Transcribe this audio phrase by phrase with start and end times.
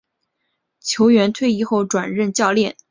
[0.79, 2.75] 球员退役后转任教练。